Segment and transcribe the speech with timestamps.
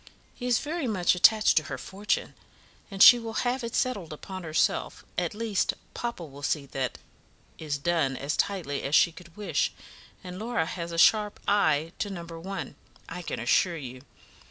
[0.33, 2.33] He is very much attached to her fortune,
[2.89, 6.97] and she will have it settled upon herself; at least, papa will see that
[7.59, 9.71] is done as tightly as she could wish,
[10.23, 12.73] and Laura has a sharp eye to number one,
[13.07, 14.01] I can assure you.